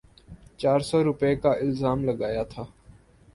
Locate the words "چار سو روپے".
0.57-1.31